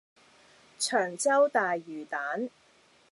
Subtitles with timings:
[0.79, 2.49] 長洲大魚蛋